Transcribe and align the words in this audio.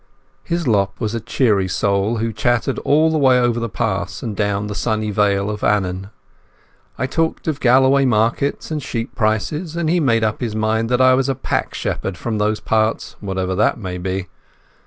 Hislop 0.43 0.99
was 0.99 1.13
a 1.13 1.19
cheery 1.19 1.67
soul, 1.67 2.17
who 2.17 2.33
chattered 2.33 2.79
all 2.79 3.11
the 3.11 3.19
way 3.19 3.37
over 3.39 3.59
the 3.59 3.69
pass 3.69 4.23
and 4.23 4.35
down 4.35 4.65
the 4.65 4.73
sunny 4.73 5.11
vale 5.11 5.47
of 5.51 5.63
Annan. 5.63 6.09
I 6.97 7.05
talked 7.05 7.47
of 7.47 7.59
Galloway 7.59 8.05
markets 8.05 8.71
and 8.71 8.81
sheep 8.81 9.13
prices, 9.13 9.75
and 9.75 9.87
he 9.91 9.99
made 9.99 10.23
up 10.23 10.41
his 10.41 10.55
mind 10.55 10.91
I 10.91 11.13
was 11.13 11.29
a 11.29 11.35
"pack 11.35 11.75
shepherd" 11.75 12.17
from 12.17 12.39
those 12.39 12.59
parts—whatever 12.59 13.53
that 13.57 13.77
may 13.77 13.99
be. 13.99 14.25